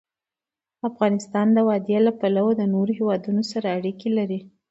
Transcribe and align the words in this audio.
افغانستان 0.89 1.47
د 1.53 1.57
وادي 1.67 1.97
له 2.07 2.11
پلوه 2.19 2.51
له 2.59 2.65
نورو 2.73 2.91
هېوادونو 2.99 3.41
سره 3.51 3.67
اړیکې 3.77 4.09
لري. 4.17 4.39